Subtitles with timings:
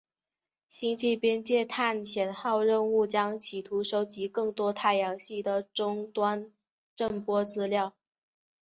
[0.67, 6.51] 星际边界探险号任务将企图收集更多太阳系的终端
[6.95, 7.93] 震波资料。